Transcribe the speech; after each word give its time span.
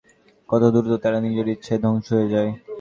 কত 0.49 0.63
দ্রুত 0.73 0.93
তারা 1.03 1.17
নিজের 1.25 1.47
ইচ্ছায় 1.47 1.81
ধ্বংস 1.83 2.07
হয়ে 2.13 2.31
যায়। 2.33 2.51